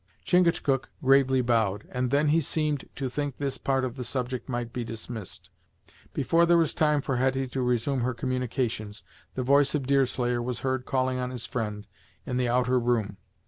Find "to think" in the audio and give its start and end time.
2.95-3.37